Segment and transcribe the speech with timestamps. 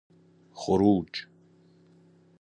[0.55, 1.25] خروج